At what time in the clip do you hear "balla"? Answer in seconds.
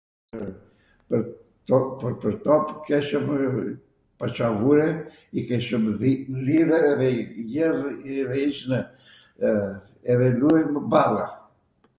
10.95-11.25